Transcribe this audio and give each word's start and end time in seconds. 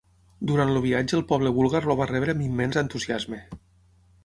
Durant 0.51 0.71
el 0.75 0.79
viatge 0.85 1.15
el 1.17 1.23
poble 1.33 1.51
búlgar 1.59 1.83
el 1.87 1.95
va 2.01 2.09
rebre 2.13 2.35
amb 2.37 2.43
immens 2.49 2.83
entusiasme. 2.85 3.43